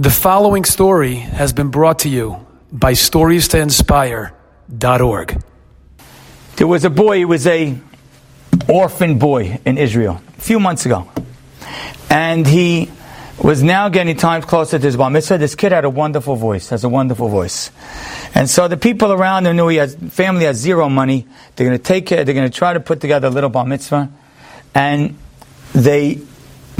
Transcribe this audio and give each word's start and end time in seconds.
The 0.00 0.08
following 0.08 0.64
story 0.64 1.16
has 1.16 1.52
been 1.52 1.68
brought 1.68 1.98
to 1.98 2.08
you 2.08 2.46
by 2.72 2.94
StoriesToInspire.org. 2.94 5.42
There 6.56 6.66
was 6.66 6.86
a 6.86 6.90
boy, 6.90 7.18
he 7.18 7.26
was 7.26 7.46
a 7.46 7.78
orphan 8.66 9.18
boy 9.18 9.60
in 9.66 9.76
Israel 9.76 10.22
a 10.38 10.40
few 10.40 10.58
months 10.58 10.86
ago. 10.86 11.06
And 12.08 12.46
he 12.46 12.90
was 13.44 13.62
now 13.62 13.90
getting 13.90 14.16
times 14.16 14.46
closer 14.46 14.78
to 14.78 14.86
his 14.86 14.96
bar 14.96 15.10
mitzvah. 15.10 15.36
This 15.36 15.54
kid 15.54 15.72
had 15.72 15.84
a 15.84 15.90
wonderful 15.90 16.34
voice, 16.34 16.70
has 16.70 16.82
a 16.82 16.88
wonderful 16.88 17.28
voice. 17.28 17.70
And 18.34 18.48
so 18.48 18.68
the 18.68 18.78
people 18.78 19.12
around 19.12 19.46
him 19.46 19.56
knew 19.56 19.68
he 19.68 19.76
has, 19.76 19.96
family 19.96 20.46
has 20.46 20.56
zero 20.56 20.88
money. 20.88 21.26
They're 21.56 21.66
going 21.66 21.78
to 21.78 21.84
take 21.84 22.06
care, 22.06 22.24
they're 22.24 22.32
going 22.32 22.50
to 22.50 22.58
try 22.58 22.72
to 22.72 22.80
put 22.80 23.02
together 23.02 23.26
a 23.26 23.30
little 23.30 23.50
bar 23.50 23.66
mitzvah. 23.66 24.10
And 24.74 25.18
they, 25.74 26.22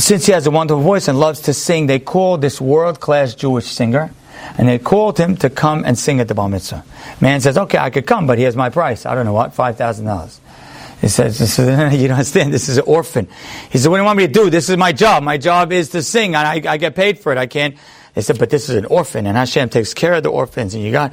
since 0.01 0.27
he 0.27 0.33
has 0.33 0.47
a 0.47 0.51
wonderful 0.51 0.83
voice 0.83 1.09
and 1.09 1.19
loves 1.19 1.41
to 1.43 1.55
sing, 1.55 1.87
they 1.87 1.99
called 1.99 2.41
this 2.41 2.61
world 2.61 3.01
class 3.01 3.35
Jewish 3.35 3.67
singer. 3.67 4.13
And 4.57 4.69
they 4.69 4.79
called 4.79 5.19
him 5.19 5.37
to 5.39 5.51
come 5.51 5.85
and 5.85 5.99
sing 5.99 6.21
at 6.21 6.29
the 6.29 6.35
bar 6.35 6.49
mitzvah. 6.49 6.85
Man 7.21 7.41
says, 7.41 7.57
okay, 7.57 7.79
I 7.79 7.91
could 7.91 8.07
come, 8.07 8.27
but 8.27 8.39
here's 8.39 8.57
my 8.57 8.71
price. 8.71 9.07
I 9.07 9.15
don't 9.15 9.25
know 9.25 9.33
what, 9.33 9.55
$5,000. 9.55 10.39
He 11.01 11.09
says, 11.09 11.59
you 11.59 12.09
don't 12.09 12.17
understand, 12.17 12.53
this 12.53 12.69
is 12.69 12.79
an 12.79 12.85
orphan. 12.87 13.29
He 13.71 13.79
said, 13.79 13.89
what 13.89 13.97
do 13.97 14.03
you 14.03 14.07
want 14.07 14.19
me 14.19 14.27
to 14.27 14.33
do? 14.33 14.51
This 14.51 14.69
is 14.69 14.77
my 14.77 14.93
job. 14.93 15.23
My 15.23 15.39
job 15.39 15.73
is 15.73 15.91
to 15.91 16.03
sing, 16.03 16.35
and 16.35 16.47
I, 16.47 16.73
I 16.73 16.77
get 16.79 16.95
paid 16.95 17.19
for 17.19 17.33
it. 17.33 17.39
I 17.39 17.47
can't. 17.47 17.77
They 18.15 18.23
said, 18.23 18.39
but 18.39 18.51
this 18.51 18.69
is 18.69 18.77
an 18.77 18.87
orphan, 18.87 19.27
and 19.27 19.37
Hashem 19.37 19.69
takes 19.69 19.95
care 19.95 20.15
of 20.15 20.23
the 20.23 20.31
orphans, 20.31 20.75
and 20.75 20.83
you 20.83 20.91
got. 20.91 21.13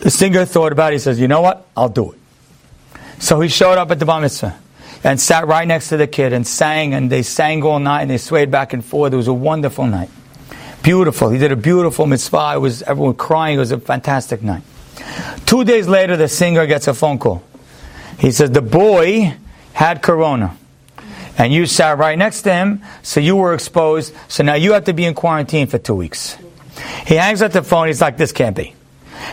The 0.00 0.10
singer 0.10 0.44
thought 0.44 0.72
about 0.72 0.92
it. 0.92 0.96
He 0.96 0.98
says, 1.00 1.20
you 1.20 1.28
know 1.28 1.42
what? 1.42 1.66
I'll 1.76 1.88
do 1.88 2.12
it. 2.12 2.18
So 3.18 3.40
he 3.40 3.48
showed 3.48 3.78
up 3.78 3.90
at 3.90 3.98
the 3.98 4.04
bar 4.04 4.20
mitzvah 4.20 4.58
and 5.04 5.20
sat 5.20 5.46
right 5.46 5.66
next 5.66 5.88
to 5.88 5.96
the 5.96 6.06
kid 6.06 6.32
and 6.32 6.46
sang, 6.46 6.94
and 6.94 7.10
they 7.10 7.22
sang 7.22 7.62
all 7.62 7.78
night, 7.78 8.02
and 8.02 8.10
they 8.10 8.18
swayed 8.18 8.50
back 8.50 8.72
and 8.72 8.84
forth. 8.84 9.12
It 9.12 9.16
was 9.16 9.28
a 9.28 9.34
wonderful 9.34 9.86
night. 9.86 10.10
Beautiful. 10.82 11.30
He 11.30 11.38
did 11.38 11.52
a 11.52 11.56
beautiful 11.56 12.06
mitzvah. 12.06 12.52
It 12.56 12.58
was 12.58 12.82
everyone 12.82 13.14
crying. 13.14 13.56
It 13.56 13.60
was 13.60 13.72
a 13.72 13.78
fantastic 13.78 14.42
night. 14.42 14.62
Two 15.46 15.64
days 15.64 15.88
later, 15.88 16.16
the 16.16 16.28
singer 16.28 16.66
gets 16.66 16.88
a 16.88 16.94
phone 16.94 17.18
call. 17.18 17.42
He 18.18 18.30
says, 18.30 18.50
The 18.50 18.62
boy 18.62 19.36
had 19.72 20.02
corona. 20.02 20.56
And 21.38 21.52
you 21.52 21.66
sat 21.66 21.98
right 21.98 22.16
next 22.18 22.42
to 22.42 22.52
him, 22.52 22.82
so 23.02 23.18
you 23.18 23.36
were 23.36 23.54
exposed. 23.54 24.14
So 24.28 24.42
now 24.44 24.54
you 24.54 24.72
have 24.74 24.84
to 24.84 24.92
be 24.92 25.04
in 25.04 25.14
quarantine 25.14 25.66
for 25.66 25.78
two 25.78 25.94
weeks. 25.94 26.36
He 27.06 27.14
hangs 27.14 27.42
up 27.42 27.52
the 27.52 27.62
phone. 27.62 27.86
He's 27.86 28.00
like, 28.00 28.16
This 28.16 28.32
can't 28.32 28.56
be. 28.56 28.74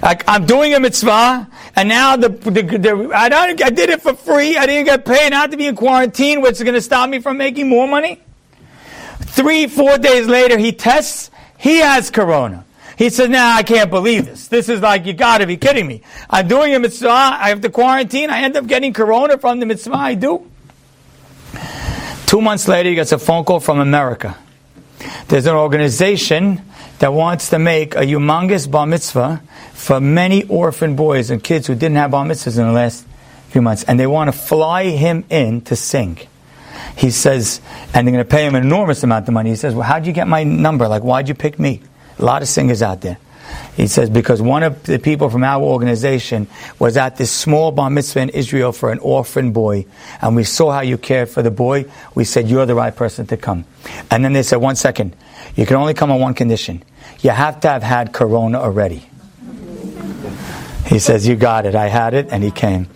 I, 0.02 0.17
am 0.28 0.45
doing 0.45 0.73
a 0.73 0.80
mitzvah, 0.80 1.47
and 1.75 1.89
now 1.89 2.16
the, 2.16 2.30
the, 2.30 2.61
the 2.61 3.11
I, 3.14 3.30
don't, 3.30 3.61
I 3.61 3.69
did 3.69 3.89
it 3.89 4.02
for 4.02 4.14
free. 4.14 4.58
I 4.58 4.66
didn't 4.66 4.86
get 4.86 5.05
paid. 5.05 5.33
Have 5.33 5.52
to 5.52 5.58
be 5.58 5.67
in 5.67 5.75
quarantine, 5.75 6.42
which 6.42 6.53
is 6.53 6.64
going 6.64 6.75
to 6.75 6.81
stop 6.81 7.09
me 7.09 7.19
from 7.19 7.38
making 7.38 7.67
more 7.67 7.88
money. 7.88 8.22
Three, 9.20 9.67
four 9.67 9.97
days 9.97 10.27
later, 10.27 10.58
he 10.58 10.72
tests. 10.72 11.31
He 11.58 11.80
has 11.80 12.09
corona. 12.09 12.66
He 12.97 13.09
said, 13.09 13.31
nah, 13.31 13.55
I 13.55 13.64
can't 13.64 13.89
believe 13.89 14.25
this. 14.25 14.50
This 14.50 14.67
is 14.67 14.81
like, 14.81 15.05
you 15.05 15.14
gotta 15.14 15.47
be 15.47 15.55
kidding 15.55 15.88
me. 15.88 16.02
I'm 16.30 16.50
doing 16.50 16.75
a 16.75 16.80
mitzvah, 16.80 17.09
I 17.09 17.47
have 17.47 17.61
to 17.61 17.70
quarantine, 17.70 18.30
I 18.30 18.42
end 18.42 18.58
up 18.58 18.67
getting 18.67 18.92
corona 18.92 19.38
from 19.38 19.61
the 19.61 19.66
mitzvah 19.66 19.95
I 19.95 20.16
do. 20.16 20.52
Two 22.25 22.42
months 22.42 22.67
later, 22.67 22.89
he 22.89 22.95
gets 22.95 23.14
a 23.14 23.17
phone 23.17 23.45
call 23.45 23.61
from 23.61 23.80
America. 23.80 24.38
There's 25.30 25.45
an 25.45 25.55
organization 25.55 26.61
that 27.00 27.14
wants 27.14 27.50
to 27.50 27.59
make 27.59 27.95
a 27.95 28.00
humongous 28.02 28.69
bar 28.69 28.86
mitzvah 28.86 29.42
for 29.73 30.00
many 30.00 30.44
orphan 30.45 30.95
boys 30.95 31.30
and 31.30 31.44
kids 31.44 31.67
who 31.67 31.75
didn't 31.75 31.95
have 31.95 32.11
bar 32.11 32.25
mitzvahs 32.25 32.58
in 32.58 32.67
the 32.67 32.73
last 32.73 33.05
few 33.50 33.61
months. 33.61 33.83
And 33.83 34.00
they 34.00 34.08
want 34.08 34.31
to 34.31 34.38
fly 34.38 34.86
him 34.86 35.25
in 35.30 35.61
to 35.61 35.75
sing. 35.75 36.20
He 36.97 37.11
says, 37.11 37.61
and 37.94 38.05
they're 38.05 38.14
going 38.14 38.25
to 38.25 38.30
pay 38.30 38.45
him 38.45 38.55
an 38.55 38.64
enormous 38.64 39.03
amount 39.03 39.27
of 39.27 39.33
money. 39.33 39.50
He 39.50 39.55
says, 39.55 39.73
well, 39.73 39.88
how'd 39.88 40.05
you 40.05 40.14
get 40.14 40.27
my 40.27 40.44
number? 40.44 40.88
Like, 40.88 41.02
why'd 41.02 41.30
you 41.30 41.36
pick 41.36 41.58
me? 41.58 41.81
A 42.17 42.25
lot 42.25 42.42
of 42.42 42.47
singers 42.47 42.81
out 42.81 43.02
there. 43.02 43.17
He 43.75 43.88
says, 43.88 44.09
because 44.09 44.42
one 44.42 44.64
of 44.64 44.83
the 44.83 45.00
people 45.00 45.30
from 45.30 45.44
our 45.44 45.64
organization 45.64 46.47
was 46.80 46.97
at 46.97 47.16
this 47.16 47.31
small 47.31 47.72
bar 47.72 47.89
mitzvah 47.89 48.22
in 48.22 48.30
Israel 48.30 48.72
for 48.72 48.92
an 48.92 49.00
orphan 49.00 49.54
boy, 49.54 49.86
and 50.21 50.36
we 50.36 50.43
saw 50.43 50.71
how 50.71 50.82
you 50.82 50.98
cared 50.98 51.30
for 51.30 51.42
the 51.42 51.52
boy. 51.52 51.86
We 52.14 52.26
said, 52.26 52.49
you're 52.49 52.65
the 52.65 52.76
right 52.76 52.95
person 52.95 53.26
to 53.27 53.37
come. 53.37 53.65
And 54.11 54.26
then 54.26 54.33
they 54.33 54.43
said, 54.43 54.58
one 54.58 54.76
second, 54.76 55.15
you 55.55 55.65
can 55.65 55.77
only 55.77 55.93
come 55.93 56.11
on 56.11 56.20
one 56.20 56.33
condition. 56.33 56.83
You 57.21 57.30
have 57.32 57.61
to 57.61 57.70
have 57.70 57.83
had 57.83 58.11
corona 58.11 58.60
already. 58.60 59.05
He 60.87 60.99
says, 60.99 61.27
you 61.27 61.36
got 61.36 61.66
it. 61.66 61.76
I 61.76 61.87
had 61.87 62.14
it, 62.14 62.27
and 62.31 62.43
he 62.43 62.52
came. 62.52 62.87